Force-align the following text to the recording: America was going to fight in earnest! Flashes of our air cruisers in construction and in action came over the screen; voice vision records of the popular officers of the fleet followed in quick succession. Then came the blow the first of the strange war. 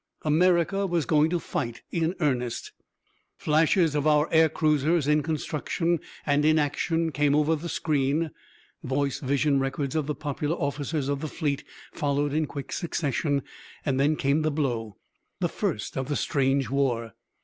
America 0.23 0.87
was 0.87 1.05
going 1.05 1.29
to 1.29 1.39
fight 1.39 1.83
in 1.91 2.15
earnest! 2.19 2.71
Flashes 3.37 3.93
of 3.93 4.07
our 4.07 4.27
air 4.33 4.49
cruisers 4.49 5.07
in 5.07 5.21
construction 5.21 5.99
and 6.25 6.43
in 6.43 6.57
action 6.57 7.11
came 7.11 7.35
over 7.35 7.55
the 7.55 7.69
screen; 7.69 8.31
voice 8.83 9.19
vision 9.19 9.59
records 9.59 9.95
of 9.95 10.07
the 10.07 10.15
popular 10.15 10.55
officers 10.55 11.07
of 11.07 11.21
the 11.21 11.27
fleet 11.27 11.63
followed 11.93 12.33
in 12.33 12.47
quick 12.47 12.71
succession. 12.71 13.43
Then 13.85 14.15
came 14.15 14.41
the 14.41 14.49
blow 14.49 14.97
the 15.39 15.47
first 15.49 15.95
of 15.95 16.07
the 16.07 16.15
strange 16.15 16.67
war. 16.71 17.13